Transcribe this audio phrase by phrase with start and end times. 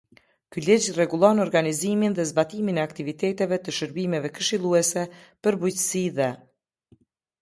[0.53, 5.07] Ky ligj rregullon organizimin dhe zbatimin e aktiviteteve të shërbimeve këshilluese
[5.45, 6.31] për bujqësi dhe.